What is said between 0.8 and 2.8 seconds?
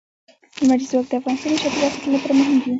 ځواک د افغانستان د چاپیریال ساتنې لپاره مهم دي.